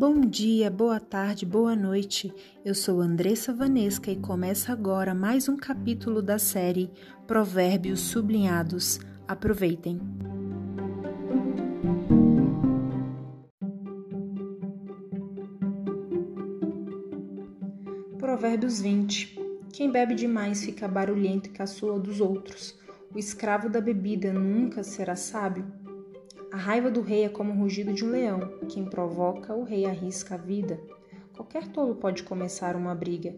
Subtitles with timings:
[0.00, 2.32] Bom dia, boa tarde, boa noite.
[2.64, 6.90] Eu sou Andressa Vanesca e começa agora mais um capítulo da série
[7.26, 8.98] Provérbios Sublinhados.
[9.28, 10.00] Aproveitem.
[18.16, 19.38] Provérbios 20.
[19.70, 22.74] Quem bebe demais fica barulhento e caçula dos outros.
[23.14, 25.79] O escravo da bebida nunca será sábio.
[26.52, 28.40] A raiva do rei é como o rugido de um leão.
[28.68, 30.80] Quem provoca o rei arrisca a vida.
[31.36, 33.34] Qualquer tolo pode começar uma briga.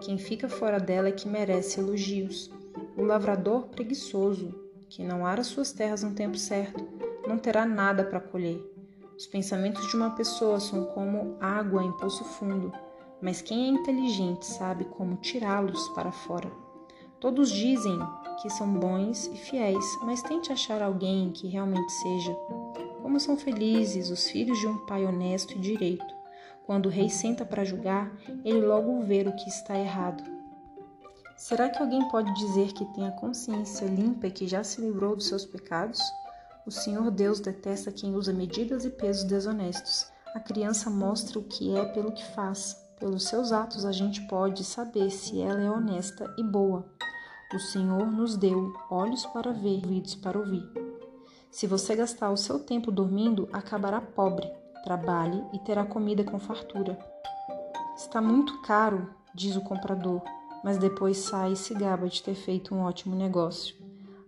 [0.00, 2.50] Quem fica fora dela é que merece elogios.
[2.96, 4.54] O lavrador preguiçoso,
[4.88, 6.88] que não ara suas terras no tempo certo,
[7.28, 8.58] não terá nada para colher.
[9.14, 12.72] Os pensamentos de uma pessoa são como água em poço fundo,
[13.20, 16.63] mas quem é inteligente sabe como tirá-los para fora.
[17.24, 17.98] Todos dizem
[18.42, 22.34] que são bons e fiéis, mas tente achar alguém que realmente seja.
[23.00, 26.04] Como são felizes os filhos de um pai honesto e direito.
[26.66, 28.14] Quando o rei senta para julgar,
[28.44, 30.22] ele logo vê o que está errado.
[31.34, 35.16] Será que alguém pode dizer que tem a consciência limpa e que já se livrou
[35.16, 36.02] dos seus pecados?
[36.66, 40.12] O Senhor Deus detesta quem usa medidas e pesos desonestos.
[40.34, 42.83] A criança mostra o que é pelo que faz.
[43.04, 46.86] Pelos seus atos a gente pode saber se ela é honesta e boa.
[47.54, 50.66] O Senhor nos deu olhos para ver, ouvidos para ouvir.
[51.50, 54.50] Se você gastar o seu tempo dormindo, acabará pobre.
[54.82, 56.98] Trabalhe e terá comida com fartura.
[57.94, 60.22] Está muito caro, diz o comprador,
[60.64, 63.76] mas depois sai e se gaba de ter feito um ótimo negócio.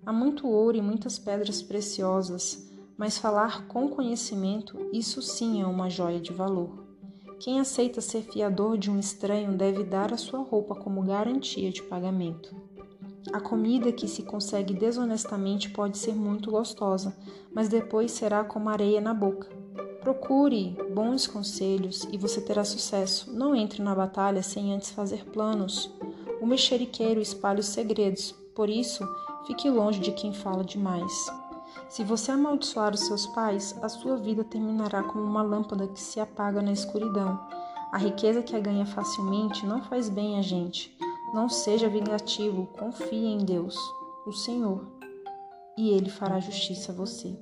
[0.05, 5.89] Há muito ouro e muitas pedras preciosas, mas falar com conhecimento, isso sim é uma
[5.89, 6.86] joia de valor.
[7.39, 11.83] Quem aceita ser fiador de um estranho deve dar a sua roupa como garantia de
[11.83, 12.55] pagamento.
[13.33, 17.17] A comida que se consegue desonestamente pode ser muito gostosa,
[17.53, 19.49] mas depois será como areia na boca.
[20.01, 23.33] Procure bons conselhos e você terá sucesso.
[23.33, 25.93] Não entre na batalha sem antes fazer planos.
[26.41, 29.07] O mexeriqueiro espalha os segredos, por isso,
[29.47, 31.13] fique longe de quem fala demais.
[31.89, 36.21] Se você amaldiçoar os seus pais, a sua vida terminará como uma lâmpada que se
[36.21, 37.41] apaga na escuridão.
[37.93, 40.97] A riqueza que a ganha facilmente não faz bem a gente.
[41.33, 43.77] Não seja vingativo, confie em Deus,
[44.27, 44.87] o Senhor,
[45.77, 47.37] e Ele fará justiça a você.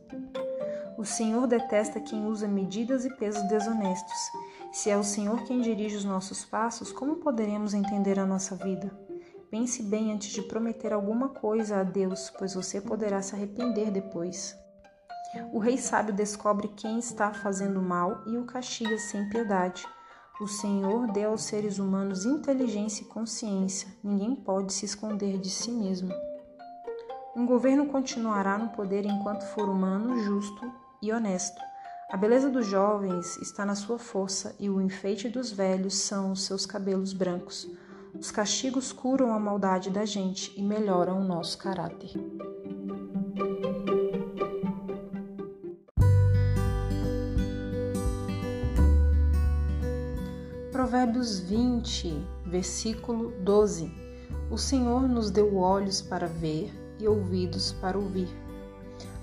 [0.97, 4.17] O Senhor detesta quem usa medidas e pesos desonestos.
[4.73, 8.91] Se é o Senhor quem dirige os nossos passos, como poderemos entender a nossa vida?
[9.55, 14.53] Pense bem antes de prometer alguma coisa a Deus, pois você poderá se arrepender depois.
[15.53, 19.87] O rei sábio descobre quem está fazendo mal e o castiga sem piedade.
[20.41, 23.87] O Senhor deu aos seres humanos inteligência e consciência.
[24.03, 26.13] Ninguém pode se esconder de si mesmo.
[27.37, 30.69] Um governo continuará no poder enquanto for humano, justo
[31.01, 31.63] e honesto.
[32.11, 36.43] A beleza dos jovens está na sua força e o enfeite dos velhos são os
[36.43, 37.69] seus cabelos brancos.
[38.19, 42.13] Os castigos curam a maldade da gente e melhoram o nosso caráter.
[50.71, 53.93] Provérbios 20, versículo 12.
[54.51, 58.29] O Senhor nos deu olhos para ver e ouvidos para ouvir.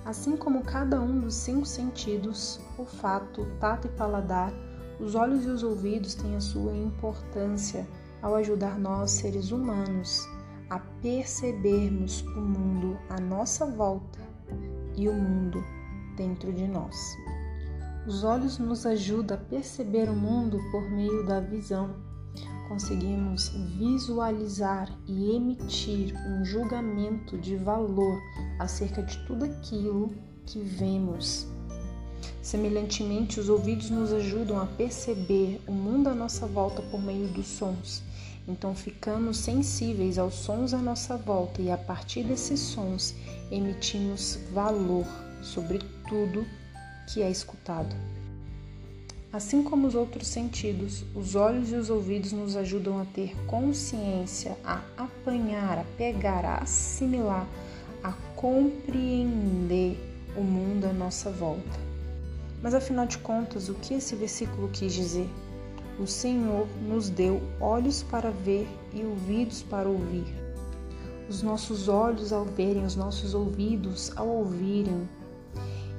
[0.03, 4.51] Assim como cada um dos cinco sentidos, olfato, tato e paladar,
[4.99, 7.87] os olhos e os ouvidos têm a sua importância
[8.21, 10.27] ao ajudar nós, seres humanos,
[10.69, 14.19] a percebermos o mundo à nossa volta
[14.95, 15.63] e o mundo
[16.15, 16.95] dentro de nós.
[18.07, 21.95] Os olhos nos ajudam a perceber o mundo por meio da visão.
[22.67, 28.17] Conseguimos visualizar e emitir um julgamento de valor
[28.59, 30.09] acerca de tudo aquilo
[30.45, 31.47] que vemos.
[32.41, 37.45] Semelhantemente, os ouvidos nos ajudam a perceber o mundo à nossa volta por meio dos
[37.45, 38.01] sons.
[38.47, 43.13] Então, ficamos sensíveis aos sons à nossa volta e, a partir desses sons,
[43.51, 45.05] emitimos valor
[45.43, 46.43] sobre tudo
[47.07, 47.95] que é escutado.
[49.31, 54.57] Assim como os outros sentidos, os olhos e os ouvidos nos ajudam a ter consciência,
[54.65, 57.47] a apanhar, a pegar, a assimilar,
[58.03, 59.95] a compreender
[60.35, 61.90] o mundo à nossa volta.
[62.61, 65.29] Mas afinal de contas, o que esse versículo quis dizer?
[65.99, 70.25] O Senhor nos deu olhos para ver e ouvidos para ouvir.
[71.29, 75.07] Os nossos olhos ao verem, os nossos ouvidos ao ouvirem,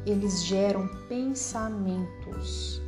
[0.04, 2.82] eles geram pensamentos.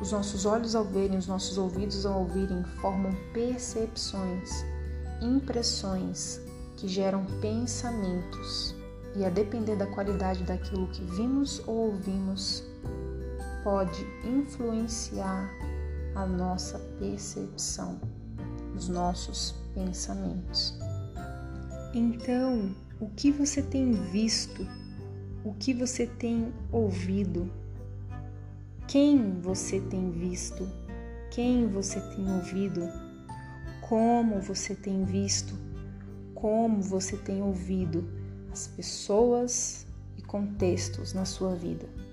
[0.00, 4.64] Os nossos olhos ao verem, os nossos ouvidos ao ouvirem formam percepções,
[5.22, 6.40] impressões
[6.76, 8.74] que geram pensamentos.
[9.14, 12.62] E a depender da qualidade daquilo que vimos ou ouvimos,
[13.66, 15.50] pode influenciar
[16.14, 18.00] a nossa percepção,
[18.76, 20.78] os nossos pensamentos.
[21.92, 24.64] Então, o que você tem visto?
[25.44, 27.50] O que você tem ouvido?
[28.86, 30.70] Quem você tem visto?
[31.32, 32.88] Quem você tem ouvido?
[33.80, 35.58] Como você tem visto?
[36.36, 38.08] Como você tem ouvido
[38.52, 42.05] as pessoas e contextos na sua vida?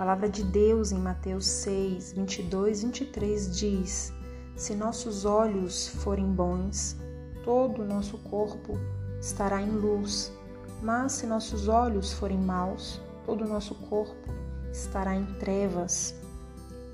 [0.00, 4.14] Palavra de Deus em Mateus 6, 22 e 23 diz:
[4.56, 6.96] Se nossos olhos forem bons,
[7.44, 8.80] todo o nosso corpo
[9.20, 10.32] estará em luz,
[10.82, 14.32] mas se nossos olhos forem maus, todo o nosso corpo
[14.72, 16.14] estará em trevas.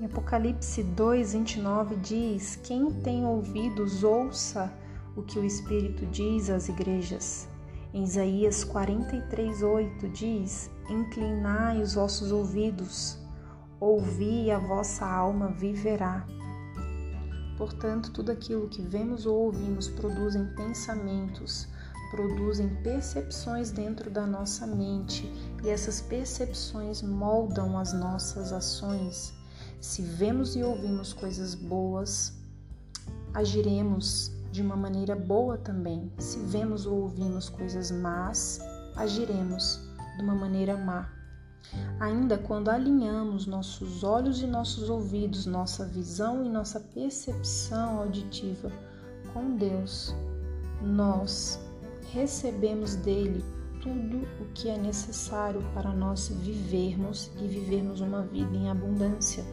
[0.01, 4.69] Em Apocalipse 2:29 diz: Quem tem ouvidos, ouça
[5.15, 7.47] o que o Espírito diz às igrejas.
[7.93, 13.17] Em Isaías 43:8 diz: Inclinai os vossos ouvidos,
[13.79, 16.25] ouvi e a vossa alma viverá.
[17.57, 21.67] Portanto, tudo aquilo que vemos ou ouvimos produzem pensamentos,
[22.11, 25.31] produzem percepções dentro da nossa mente
[25.63, 29.33] e essas percepções moldam as nossas ações.
[29.81, 32.33] Se vemos e ouvimos coisas boas,
[33.33, 36.11] agiremos de uma maneira boa também.
[36.17, 38.59] Se vemos ou ouvimos coisas más,
[38.95, 39.79] agiremos
[40.17, 41.07] de uma maneira má.
[41.99, 48.71] Ainda quando alinhamos nossos olhos e nossos ouvidos, nossa visão e nossa percepção auditiva
[49.31, 50.15] com Deus,
[50.81, 51.59] nós
[52.11, 53.45] recebemos dele
[53.79, 59.45] tudo o que é necessário para nós vivermos e vivermos uma vida em abundância.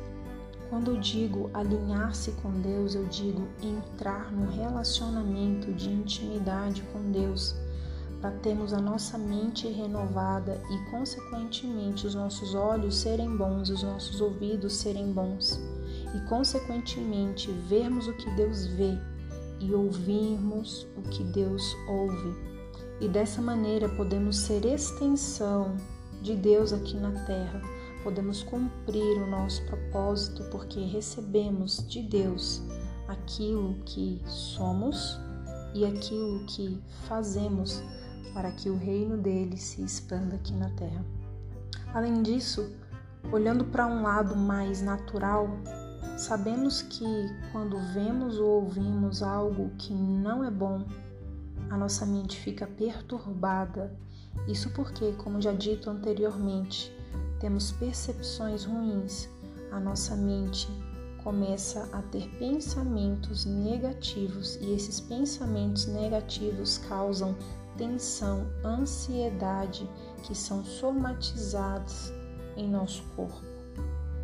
[0.74, 7.54] Quando eu digo alinhar-se com Deus, eu digo entrar no relacionamento de intimidade com Deus
[8.20, 14.20] para termos a nossa mente renovada e, consequentemente, os nossos olhos serem bons, os nossos
[14.20, 15.60] ouvidos serem bons
[16.12, 18.98] e, consequentemente, vermos o que Deus vê
[19.60, 22.34] e ouvirmos o que Deus ouve.
[23.00, 25.76] E dessa maneira podemos ser extensão
[26.20, 27.62] de Deus aqui na terra,
[28.04, 32.62] podemos cumprir o nosso propósito porque recebemos de Deus
[33.08, 35.18] aquilo que somos
[35.74, 37.82] e aquilo que fazemos
[38.34, 41.04] para que o reino dele se expanda aqui na terra.
[41.94, 42.70] Além disso,
[43.32, 45.48] olhando para um lado mais natural,
[46.16, 47.06] sabemos que
[47.52, 50.84] quando vemos ou ouvimos algo que não é bom,
[51.70, 53.96] a nossa mente fica perturbada.
[54.46, 56.93] Isso porque, como já dito anteriormente,
[57.44, 59.28] temos percepções ruins,
[59.70, 60.66] a nossa mente
[61.22, 67.36] começa a ter pensamentos negativos e esses pensamentos negativos causam
[67.76, 69.86] tensão, ansiedade
[70.22, 72.10] que são somatizados
[72.56, 73.44] em nosso corpo.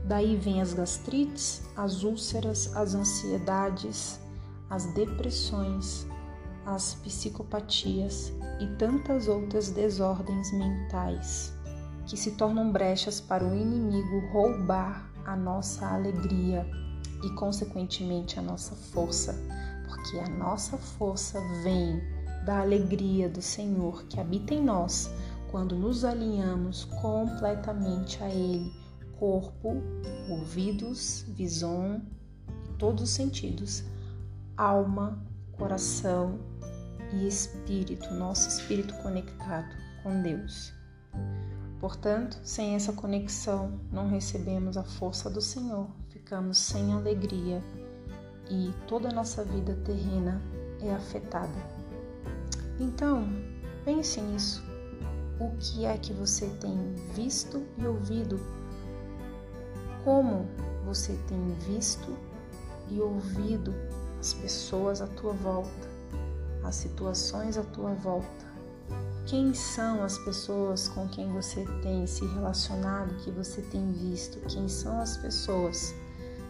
[0.06, 4.18] Daí vem as gastrites, as úlceras, as ansiedades,
[4.70, 6.06] as depressões,
[6.64, 11.59] as psicopatias e tantas outras desordens mentais
[12.10, 16.68] que se tornam brechas para o inimigo roubar a nossa alegria
[17.22, 19.40] e, consequentemente, a nossa força,
[19.86, 22.02] porque a nossa força vem
[22.44, 25.08] da alegria do Senhor que habita em nós
[25.52, 28.72] quando nos alinhamos completamente a Ele,
[29.16, 29.80] corpo,
[30.28, 32.02] ouvidos, visão
[32.76, 33.84] todos os sentidos,
[34.56, 36.40] alma, coração
[37.12, 40.72] e espírito, nosso espírito conectado com Deus.
[41.80, 47.62] Portanto, sem essa conexão, não recebemos a força do Senhor, ficamos sem alegria
[48.50, 50.42] e toda a nossa vida terrena
[50.82, 51.80] é afetada.
[52.78, 53.26] Então,
[53.82, 54.62] pense nisso.
[55.40, 56.76] O que é que você tem
[57.14, 58.38] visto e ouvido?
[60.04, 60.46] Como
[60.84, 62.14] você tem visto
[62.90, 63.72] e ouvido
[64.18, 65.88] as pessoas à tua volta,
[66.62, 68.49] as situações à tua volta?
[69.30, 74.40] Quem são as pessoas com quem você tem se relacionado, que você tem visto?
[74.48, 75.94] Quem são as pessoas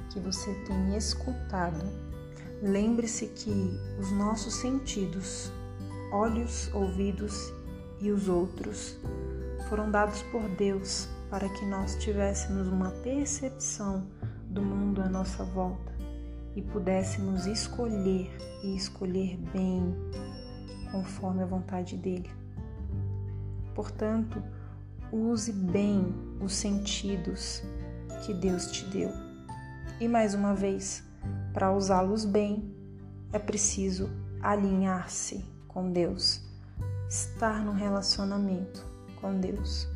[0.09, 1.85] que você tem escutado?
[2.63, 3.51] Lembre-se que
[4.01, 5.53] os nossos sentidos
[6.11, 7.53] olhos, ouvidos
[8.01, 8.97] e os outros
[9.69, 14.07] foram dados por Deus para que nós tivéssemos uma percepção
[14.47, 15.93] do mundo à nossa volta
[16.57, 18.35] e pudéssemos escolher
[18.65, 19.95] e escolher bem
[20.91, 22.41] conforme a vontade dele.
[23.75, 24.43] Portanto,
[25.13, 27.63] use bem os sentidos
[28.25, 29.11] que Deus te deu.
[30.01, 31.03] E mais uma vez,
[31.53, 32.75] para usá-los bem,
[33.33, 34.09] é preciso
[34.41, 36.41] alinhar-se com Deus,
[37.09, 38.85] estar no relacionamento
[39.21, 39.89] com Deus.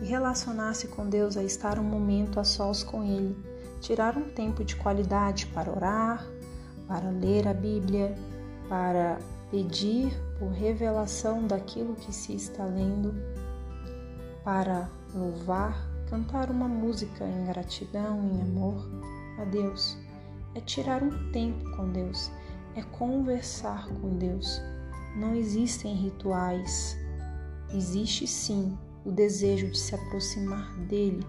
[0.00, 3.36] E relacionar-se com Deus é estar um momento a sós com Ele,
[3.80, 6.26] tirar um tempo de qualidade para orar,
[6.86, 8.14] para ler a Bíblia,
[8.68, 9.18] para
[9.50, 13.14] pedir por revelação daquilo que se está lendo,
[14.44, 18.86] para louvar, cantar uma música em gratidão, em amor
[19.38, 19.96] a Deus.
[20.54, 22.30] É tirar um tempo com Deus,
[22.74, 24.60] é conversar com Deus.
[25.16, 26.96] Não existem rituais,
[27.72, 31.24] existe sim o desejo de se aproximar dele,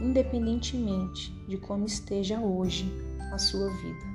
[0.00, 2.90] independentemente de como esteja hoje
[3.32, 4.12] a sua vida.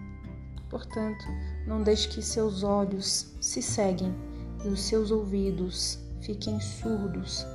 [0.69, 1.25] Portanto,
[1.67, 4.15] não deixe que seus olhos se ceguem
[4.63, 7.45] e os seus ouvidos fiquem surdos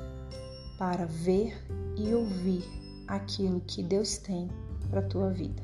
[0.77, 1.57] para ver
[1.97, 2.63] e ouvir
[3.07, 4.49] aquilo que Deus tem
[4.89, 5.63] para a tua vida.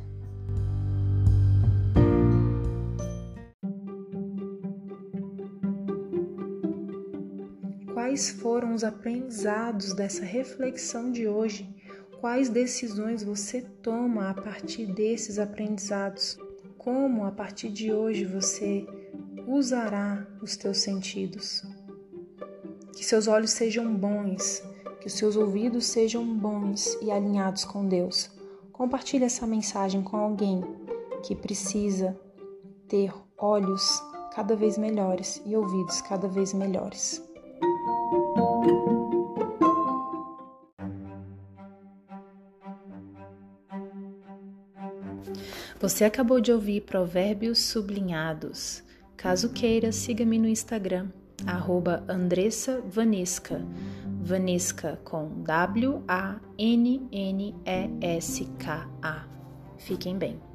[7.93, 11.69] Quais foram os aprendizados dessa reflexão de hoje?
[12.19, 16.37] Quais decisões você toma a partir desses aprendizados?
[16.79, 18.87] Como a partir de hoje você
[19.45, 21.61] usará os teus sentidos?
[22.95, 24.63] Que seus olhos sejam bons,
[25.01, 28.31] que os seus ouvidos sejam bons e alinhados com Deus.
[28.71, 30.63] Compartilhe essa mensagem com alguém
[31.21, 32.17] que precisa
[32.87, 34.01] ter olhos
[34.33, 37.21] cada vez melhores e ouvidos cada vez melhores.
[45.79, 48.83] Você acabou de ouvir Provérbios Sublinhados.
[49.15, 51.09] Caso queira, siga-me no Instagram,
[51.45, 53.61] arroba Andressa Vanesca.
[54.21, 56.39] Vanesca com W-A-N-N-E-S-K-A.
[59.77, 60.48] Fiquem bem.